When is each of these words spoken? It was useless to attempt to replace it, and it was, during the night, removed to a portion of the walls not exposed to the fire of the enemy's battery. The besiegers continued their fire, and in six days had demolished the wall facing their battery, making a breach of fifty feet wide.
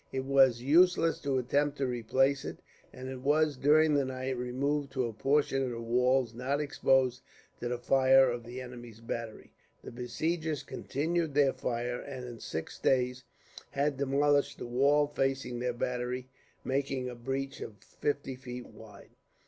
It 0.11 0.25
was 0.25 0.61
useless 0.63 1.19
to 1.19 1.37
attempt 1.37 1.77
to 1.77 1.85
replace 1.85 2.43
it, 2.43 2.57
and 2.91 3.07
it 3.07 3.21
was, 3.21 3.55
during 3.55 3.93
the 3.93 4.03
night, 4.03 4.35
removed 4.35 4.91
to 4.93 5.05
a 5.05 5.13
portion 5.13 5.63
of 5.63 5.69
the 5.69 5.79
walls 5.79 6.33
not 6.33 6.59
exposed 6.59 7.21
to 7.59 7.67
the 7.67 7.77
fire 7.77 8.27
of 8.27 8.43
the 8.43 8.61
enemy's 8.61 8.99
battery. 8.99 9.53
The 9.83 9.91
besiegers 9.91 10.63
continued 10.63 11.35
their 11.35 11.53
fire, 11.53 11.99
and 12.01 12.25
in 12.25 12.39
six 12.39 12.79
days 12.79 13.25
had 13.69 13.97
demolished 13.97 14.57
the 14.57 14.65
wall 14.65 15.05
facing 15.05 15.59
their 15.59 15.71
battery, 15.71 16.29
making 16.63 17.07
a 17.07 17.13
breach 17.13 17.61
of 17.61 17.75
fifty 17.83 18.35
feet 18.35 18.65
wide. 18.65 19.11